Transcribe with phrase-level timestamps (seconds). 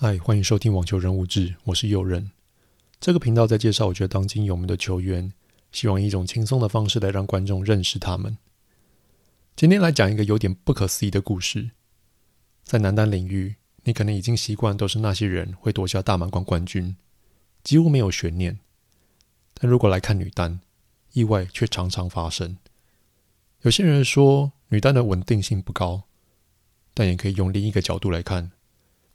[0.00, 2.30] 嗨，欢迎收听网球人物志，我是佑任。
[3.00, 5.32] 这个频道在介绍我觉得当今有名的球员，
[5.72, 8.38] 希望以一种轻松的方式来让观众认识他们。
[9.56, 11.72] 今天来讲一个有点不可思议的故事。
[12.62, 16.94] 在男单领域，你可能已经习惯都是那些人会夺下大满贯冠军，
[17.64, 18.60] 几乎没有悬念。
[19.54, 20.60] 但如果来看女单，
[21.12, 22.56] 意外却常常发生。
[23.62, 26.04] 有些人说女单的稳定性不高，
[26.94, 28.52] 但也可以用另一个角度来看。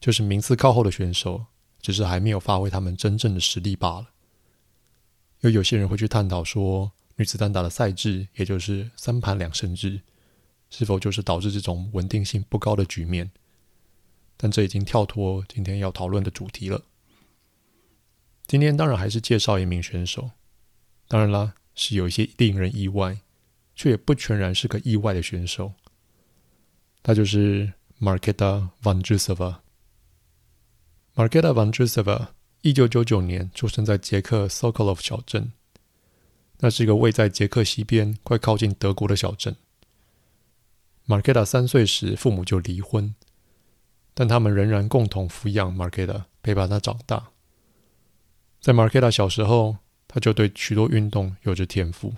[0.03, 1.45] 就是名次靠后的选手，
[1.79, 4.09] 只是还没有发挥他们真正的实力罢了。
[5.39, 10.01] 又有些人会去探讨说，女子单打的赛制，也就是三盘两胜制，
[10.69, 13.31] 是否就是导致这种稳定性不高的局面？
[14.35, 16.81] 但这已经跳脱今天要讨论的主题了。
[18.45, 20.31] 今天当然还是介绍一名选手，
[21.07, 23.19] 当然啦，是有一些令人意外，
[23.73, 25.75] 却也不全然是个意外的选手。
[27.01, 28.67] 他就是 Marketa
[31.15, 32.29] Marketa v a n j u s e v a
[32.61, 35.51] 一九九九年出生在捷克 Sokolov 小镇，
[36.57, 39.55] 那是一个位在捷克西边、快靠近德国的小镇。
[41.05, 43.13] Marketa 三岁时父母就离婚，
[44.15, 47.29] 但他们仍然共同抚养 Marketa，陪伴他长大。
[48.59, 52.15] 在 Marketa 小时候，他就对许多运动有着天赋。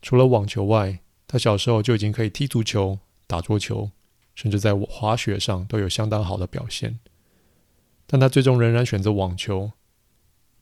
[0.00, 3.90] 除了网球外，他小时候就已经可以踢足球、打桌球，
[4.34, 6.98] 甚至在滑雪上都有相当好的表现。
[8.06, 9.72] 但他最终仍然选择网球。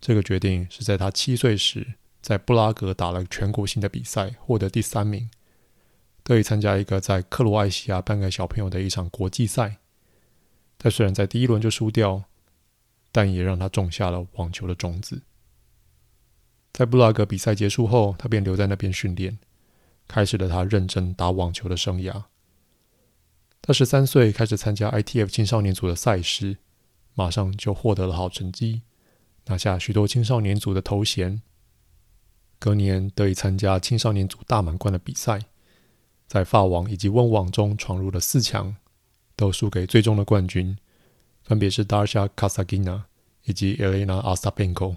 [0.01, 5.29] 这个决定是在他七岁时，在布拉格打了全国性的比赛，获得第三名，
[6.23, 9.77] 得以参加一个在克罗埃西亚办给小朋友的一场国际赛。
[10.79, 12.25] 他虽然在第一轮就输掉，
[13.13, 15.21] 但也让他种下了网球的种子。
[16.73, 19.39] 在布拉格比赛结束后，他便留在那边训练，
[20.09, 22.25] 开始了他认真打网球的生涯。
[23.61, 26.57] 他十三岁开始参加 ITF 青少年组的赛事。
[27.15, 28.83] 马上就获得了好成绩，
[29.47, 31.43] 拿下许多青少年组的头衔。
[32.59, 35.41] 隔年得以参加青少年组大满贯的比赛，
[36.27, 38.77] 在法网以及温网中闯入了四强，
[39.35, 40.77] 都输给最终的冠军，
[41.43, 43.05] 分别是 Daria Kasagina
[43.45, 44.97] 以及 Elena Ostapenko。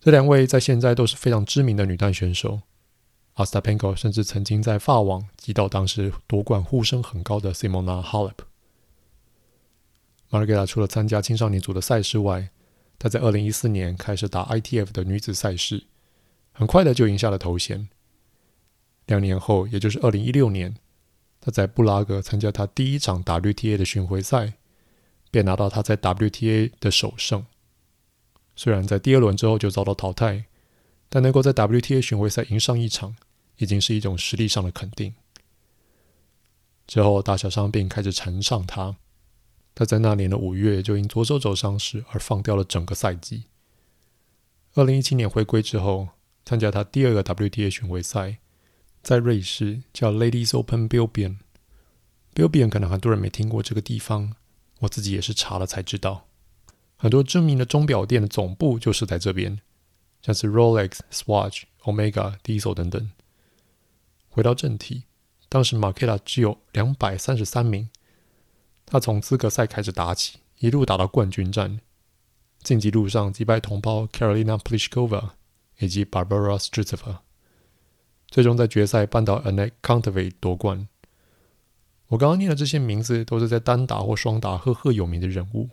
[0.00, 2.62] 这两位在现在都是非常知名的女单选手。
[3.36, 8.47] Ostapenko 甚至曾经在法网击倒当时夺冠呼声很高的 Simona Halep。
[10.30, 12.50] Marketa 除了参加青少年组的赛事外，
[12.98, 15.86] 她在二零一四年开始打 ITF 的女子赛事，
[16.52, 17.88] 很快的就赢下了头衔。
[19.06, 20.76] 两年后，也就是二零一六年，
[21.40, 24.54] 她在布拉格参加她第一场 WTA 的巡回赛，
[25.30, 27.46] 便拿到她在 WTA 的首胜。
[28.54, 30.44] 虽然在第二轮之后就遭到淘汰，
[31.08, 33.16] 但能够在 WTA 巡回赛赢上一场，
[33.56, 35.14] 已经是一种实力上的肯定。
[36.86, 38.96] 之后，大小伤病开始缠上她。
[39.78, 43.44] 他在那年的五月就因左手肘伤势而放掉了整个赛季。
[44.74, 46.08] 二零一七年回归之后，
[46.44, 48.38] 参加他第二个 WTA 巡回赛，
[49.04, 51.36] 在瑞士叫 Ladies Open Biubion。
[52.34, 54.34] Biubion 可能很多人没听过这个地方，
[54.80, 56.26] 我自己也是查了才知道。
[56.96, 59.60] 很多知名的钟表店的总部就是在这边，
[60.22, 63.12] 像是 Rolex、Swatch、Omega、Diesel 等等。
[64.28, 65.04] 回到正题，
[65.48, 67.88] 当时 Marketa 只有两百三十三名。
[68.90, 71.78] 他从资格赛开始打起，一路打到冠军战，
[72.62, 75.30] 晋级路上击败同胞 Karolina Pliskova
[75.78, 77.18] 以及 Barbara Strycova，
[78.28, 80.88] 最终在决赛扳倒 Anett Kontaveit 夺冠。
[82.08, 85.68] 我刚刚念的这些名字都是在单打或双打赫赫有名的人物。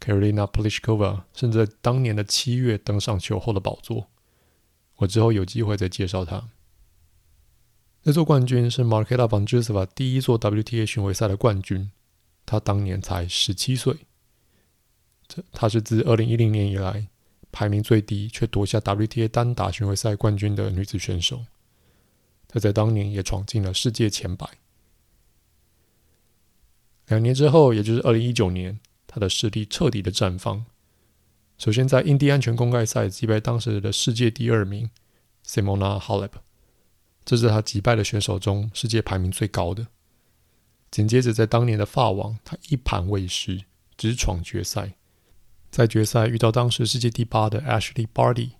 [0.00, 4.08] Karolina Pliskova 甚至在当年的七月登上球后的宝座。
[4.96, 6.48] 我之后有机会再介绍他。
[8.02, 11.90] 这座冠军是 Marketa Vondrousova 第一座 WTA 巡回赛的冠军。
[12.46, 14.06] 他当年才十七岁，
[15.26, 17.08] 这他是自二零一零年以来
[17.50, 21.44] 排名最低却夺下 WTA 单打巡回赛冠军的女子选手。
[22.46, 24.48] 她在当年也闯进了世界前百。
[27.08, 30.64] 两年之后，也就是二零一九年，她的实力彻底的绽放。
[31.58, 34.90] 首先在印第安全公开赛击败当时的世界第二名
[35.44, 36.30] Simona Halep，
[37.24, 39.88] 这是她击败的选手中世界排名最高的。
[40.96, 43.66] 紧接着，在当年的法网，他一盘未失，
[43.98, 44.94] 直闯决赛。
[45.70, 48.52] 在决赛遇到当时世界第八的 Ashley Barty，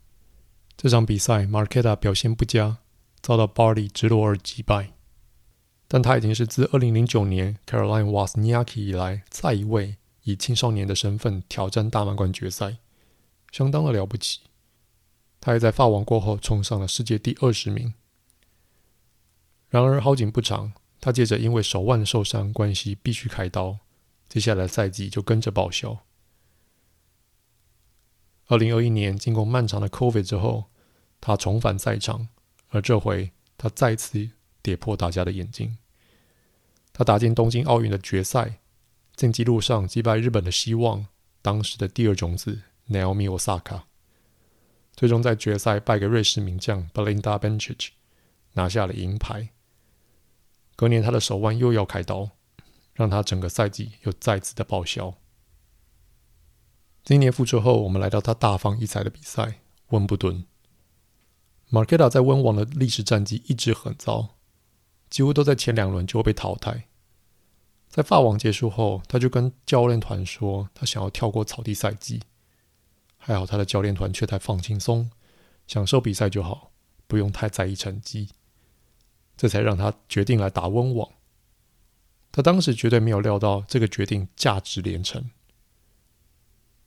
[0.76, 2.76] 这场比赛 Marketa 表现不佳，
[3.22, 4.92] 遭到 Barty 直落二击败。
[5.88, 12.76] 但他已经是自2009年 Caroline Wozniacki 以来，再一位以青少年的身份挑战大满贯决赛，
[13.50, 14.40] 相当的了不起。
[15.40, 17.94] 他也在法网过后冲上了世界第二十名。
[19.70, 20.74] 然而好景不长。
[21.06, 23.78] 他接着因为手腕受伤关系必须开刀，
[24.28, 26.04] 接下来赛季就跟着报销。
[28.48, 30.64] 二零二一年，经过漫长的 COVID 之后，
[31.20, 32.26] 他重返赛场，
[32.70, 34.30] 而这回他再次
[34.62, 35.78] 跌破大家的眼镜。
[36.92, 38.58] 他打进东京奥运的决赛，
[39.14, 41.06] 竞技路上击败日本的希望，
[41.40, 43.82] 当时的第二种子 Naomi Osaka，
[44.96, 47.90] 最终在决赛败给瑞士名将 Belinda Bencic，
[48.54, 49.50] 拿下了银牌。
[50.76, 52.30] 隔年他的手腕又要开刀，
[52.94, 55.14] 让他整个赛季又再次的报销。
[57.02, 60.44] 今年复出后，我们来到他大放异彩的比赛——温布顿。
[61.70, 64.36] Marketa 在温网的历史战绩一直很糟。
[65.08, 66.88] 几乎都在前两轮就会被淘汰。
[67.88, 72.22] 在法网结束后，他就跟教练团说，他想要跳过草地赛季。
[73.16, 75.10] 还好他的教练团却太放轻松，
[75.68, 76.72] 享受比赛就好，
[77.06, 78.30] 不用太在意成绩。
[79.36, 81.10] 这才让他决定来打温网。
[82.32, 85.30] 他当时绝对没有料到这个决定价值连城。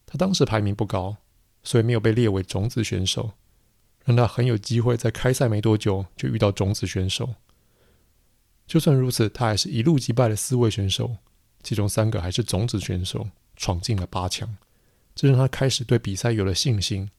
[0.05, 1.17] 他当时排名不高，
[1.63, 3.31] 所以没有被列为种子选手，
[4.05, 7.35] 让他很有机会在开赛没多久就遇到种子选手。
[8.65, 11.17] 就算如此，他还是一路击败了四位选手，
[11.63, 14.57] 其中三个还是种子选手，闯进了八强。
[15.15, 17.09] 这让他开始对比赛有了信心，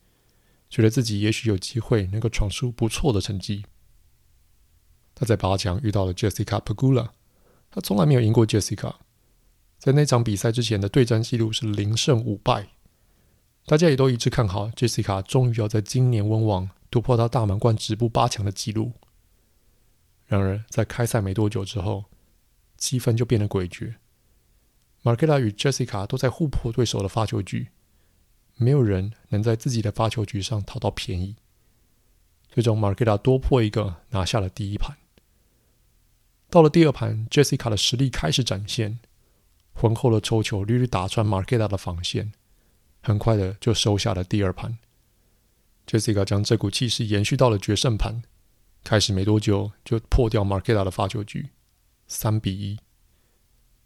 [0.68, 3.64] 觉得自己也许有机会能够闯出不错的成绩。
[5.20, 7.11] 他在八强遇到了 Jessica Pegula，
[7.70, 8.94] 他从来没有赢过 Jessica，
[9.78, 12.69] 在那场比赛之前的对战记录是零胜五败。
[13.67, 18.93] 大家也都一致看好 Jessica 终于要在今年温网突破到大满贯止步八强的记录。
[20.25, 22.06] 然而，在开赛没多久之后，
[22.78, 23.96] 气氛就变得诡谲。
[25.02, 27.69] Marketa 与 Jessica 都在互破对手的发球局，
[28.56, 31.37] 没有人能在自己的发球局上讨到便宜。
[32.49, 34.96] 最终，Marketa 多破一个，拿下了第一盘。
[36.50, 38.99] 到了第二盘，Jessica 的实力开始展现，
[39.73, 42.32] 浑厚的抽球屡屡打穿 Marketa 的防线，
[43.02, 44.76] 很快的就收下了第二盘。
[45.87, 48.23] Jessica 将这股气势延续到了决胜盘。
[48.82, 51.50] 开始没多久就破掉 Marketa 的发球局，
[52.08, 52.79] 三比一。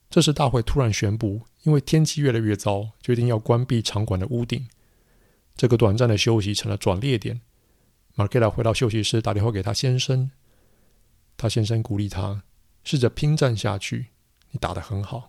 [0.09, 4.69] 这时大会突然宣布，因为天气越来越糟，决定要关闭场馆的屋顶。
[5.57, 7.41] 这个短暂的休息成了转捩点。
[8.17, 10.31] Marketa 回到休息室，打电话给他先生。
[11.37, 12.45] 他先生鼓励他，
[12.85, 14.09] 试着拼战下去，
[14.51, 15.27] 你打得很好。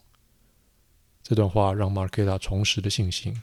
[1.23, 3.41] 这段话让 Marketa 重拾了信心。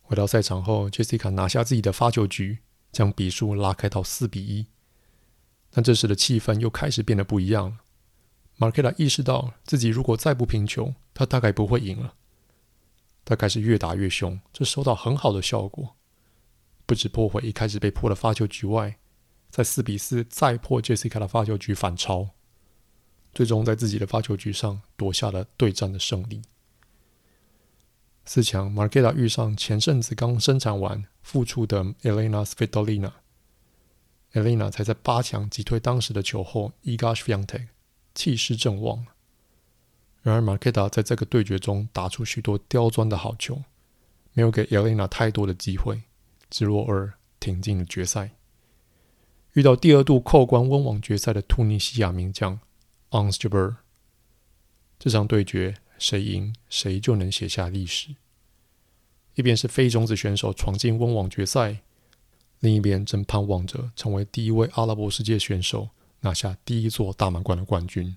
[0.00, 2.58] 回到赛场后，Jessica 拿下自己的发球局，
[2.90, 4.66] 将比数拉开到四比一。
[5.70, 7.76] 但这时的气氛又开始变得不一样了。
[8.58, 12.14] Marketa 意识到自己如果再不拼球，他大概不会赢了。
[13.24, 15.94] 他开始越打越凶，这收到很好的效果，
[16.86, 18.98] 不止破坏一开始被破的发球局外，
[19.50, 22.30] 在四比四再破 Jessica 的发球局反超，
[23.38, 26.42] 最终在自己的发球局上夺下了对战的胜利。
[28.24, 33.12] 四强，Marketa 遇上前阵子刚生产完复出的 Elena Svitolina。
[34.32, 37.68] Elena 才在八强击退当时的球后 Iga Swiatek，
[38.12, 39.06] 气势正旺。
[40.22, 43.62] 然而，Marketa 在这个对决中打出许多刁钻的好球，
[44.32, 46.02] 没有给 Elena 太多的机会，
[46.50, 48.32] 直落二挺进了决赛。
[49.52, 52.58] 遇到第二度扣关温网决赛的突尼西亚名将
[53.10, 53.76] Ons Jabeur，
[54.98, 58.16] 这场对决谁赢谁就能写下历史。
[59.34, 61.78] 一边是非种子选手闯进温网决赛。
[62.60, 65.90] 另一边正盼望着成为第一位阿拉伯世界选手
[66.22, 68.16] 拿下第一座大满贯的冠军。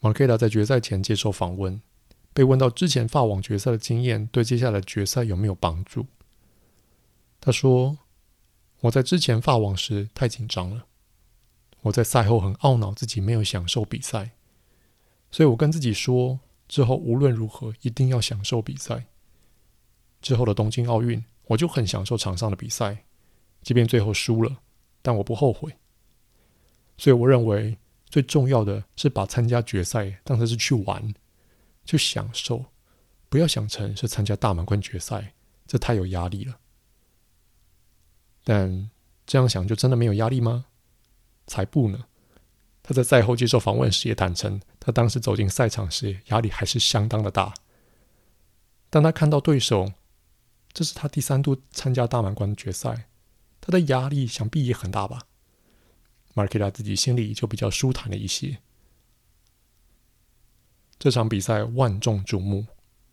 [0.00, 1.82] Marketa 在决赛前接受访问，
[2.32, 6.06] 被问到之前法网决赛的经验对接下来决赛有没有帮助。
[7.40, 7.98] 他说
[8.80, 10.86] ：“我在之前法网时太紧张了，
[11.84, 14.32] 我在赛后很懊恼自己没有享受比赛，
[15.30, 19.06] 所以我跟自己说，之后无论如何一定要享受比赛。
[20.20, 23.04] 之后的东京奥运。”我就很享受场上的比赛，
[23.60, 24.62] 即便最后输了，
[25.02, 25.76] 但我不后悔。
[26.96, 27.76] 所以我认为
[28.06, 31.12] 最重要的是把参加决赛当成是去玩，
[31.84, 32.64] 去享受，
[33.28, 35.34] 不要想成是参加大满贯决赛，
[35.66, 36.58] 这太有压力了。
[38.42, 38.90] 但
[39.26, 40.64] 这样想就真的没有压力吗？
[41.46, 42.06] 才不呢！
[42.82, 47.54] 他在赛后接受访问时也坦诚，他当时走进赛场时压力还是相当的大。
[48.90, 49.92] 当他看到对手。
[50.76, 53.06] 这是他第三度参加大满贯决赛，
[53.60, 55.20] 他的压力想必也很大吧。
[56.34, 58.58] Marketa 自己心里就比较舒坦了一些。
[60.98, 62.66] 这场比赛万众瞩目，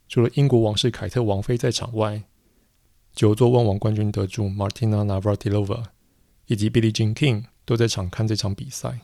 [0.07, 2.23] 除了英国王室凯特王妃在场外，
[3.13, 5.83] 九座温网冠军得主 Martina Navratilova
[6.47, 8.99] 以及 Billie Jean King 都在场看这场比赛。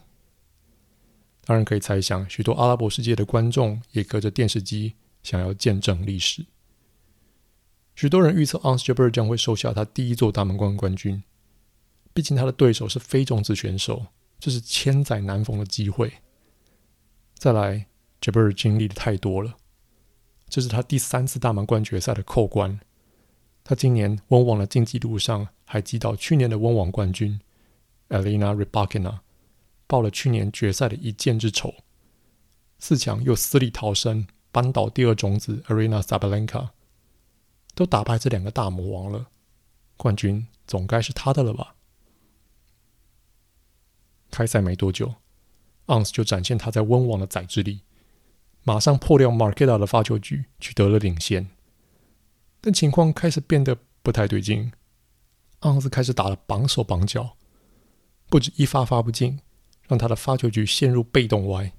[1.45, 6.45] 当然可以猜想，许多阿拉伯世界的观众也隔着电视机想要见证历史。
[7.95, 11.23] 许多人预测 onstar 将会收下他第一座大满贯冠军，
[12.13, 14.07] 毕竟他的对手是非种子选手，
[14.39, 16.13] 这是千载难逢的机会。
[17.33, 17.87] 再来
[18.19, 19.55] j a b e r 经历的太多了，
[20.49, 22.79] 这是他第三次大满贯决赛的扣关。
[23.63, 27.39] 他今年温网的竞技路上还击倒去年的温网冠军
[28.09, 29.19] Elena Rybakina。
[29.89, 31.73] 报了去年决赛的一箭之仇，
[32.77, 36.71] 四强又死里逃生，扳倒第二种子 Aryna Sabalenka，
[37.73, 39.27] 都打败这两个大魔王了，
[39.95, 41.75] 冠军总该是他的了吧？
[44.29, 45.15] 开赛没多久
[45.85, 47.83] ，Ons 就展现他在温网的宰制力，
[48.63, 51.47] 马上破掉 Marketa 的发球局，取得了领先。
[52.59, 54.73] 但情况开始变得不太对劲
[55.61, 57.37] ，Ons 开始打了绑手绑脚，
[58.29, 59.39] 不止一发发不进。
[59.89, 61.71] 让他的发球局陷入被动歪，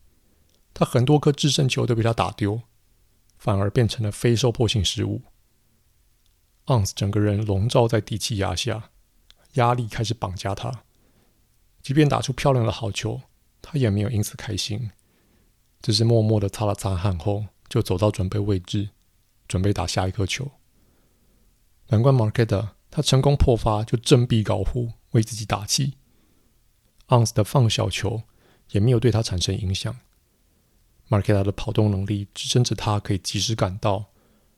[0.72, 2.62] 他很多颗制胜球都被他打丢，
[3.36, 5.20] 反而变成了非受迫性失误。
[6.64, 8.88] Ons 整个人笼罩在低气压下，
[9.56, 10.84] 压力开始绑架他。
[11.82, 13.20] 即便打出漂亮的好球，
[13.60, 14.90] 他也没有因此开心，
[15.82, 18.88] 只是默默的擦了擦汗后，就走到准备位置，
[19.46, 20.50] 准备打下一颗球。
[21.88, 25.98] 难怪 Marketa 他成功破发就振臂高呼，为自己打气。
[27.08, 28.22] Ons 的放小球
[28.70, 29.96] 也没有对他产生影响。
[31.08, 34.06] market 的跑动能力支撑着他可以及时赶到，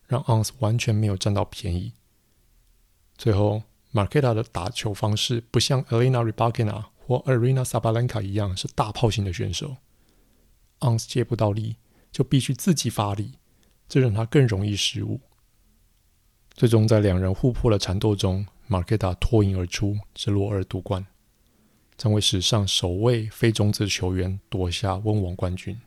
[0.07, 1.92] 让 Ons 完全没有占到便宜。
[3.16, 9.76] 最后 market 的打球方式不像 Elena Rybakina 或 Aryna Sabalenka 一样是大炮型的选手。
[10.80, 11.76] Ons 借不到力
[12.11, 13.35] 就必须自己发力，
[13.88, 15.21] 这让他更容易失误。
[16.52, 21.07] 最终在两人互破的缠斗中 market 脱颖而出，直落二夺冠。
[22.00, 25.78] 成为史上首位非种子球员夺下温网冠军。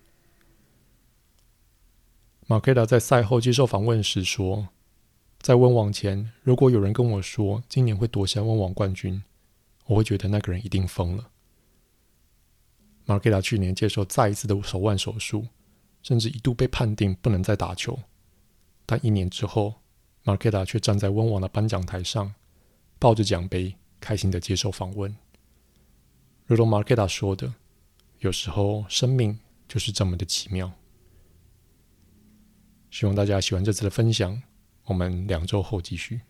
[2.45, 4.69] 马奎达在赛后接受访问时说
[5.41, 9.23] ：“在温网前，如果有人跟我说今年会夺下温网冠军，
[9.87, 11.31] 我会觉得那个人一定疯了。”
[13.05, 15.47] 马奎达去年接受再一次的手腕手术，
[16.03, 17.97] 甚至一度被判定不能再打球，
[18.85, 19.73] 但一年之后，
[20.21, 22.35] 马奎达却站在温网的颁奖台上，
[22.99, 25.15] 抱着奖杯，开心的接受访问。
[26.55, 27.53] 如 marketa 说的
[28.19, 30.71] ：“有时候生命就是这么的奇妙。”
[32.91, 34.41] 希望大家喜欢这次的分享，
[34.85, 36.21] 我们两周后继续。